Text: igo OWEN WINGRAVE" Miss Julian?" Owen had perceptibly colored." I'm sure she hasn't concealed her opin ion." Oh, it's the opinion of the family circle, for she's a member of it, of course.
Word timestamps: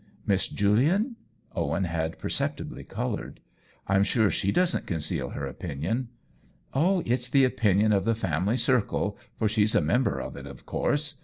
igo 0.01 0.07
OWEN 0.07 0.15
WINGRAVE" 0.15 0.27
Miss 0.33 0.47
Julian?" 0.47 1.15
Owen 1.55 1.83
had 1.83 2.17
perceptibly 2.17 2.83
colored." 2.83 3.39
I'm 3.87 4.03
sure 4.03 4.31
she 4.31 4.51
hasn't 4.51 4.87
concealed 4.87 5.33
her 5.33 5.45
opin 5.45 5.85
ion." 5.85 6.07
Oh, 6.73 7.03
it's 7.05 7.29
the 7.29 7.43
opinion 7.43 7.93
of 7.93 8.05
the 8.05 8.15
family 8.15 8.57
circle, 8.57 9.15
for 9.37 9.47
she's 9.47 9.75
a 9.75 9.79
member 9.79 10.19
of 10.19 10.35
it, 10.35 10.47
of 10.47 10.65
course. 10.65 11.17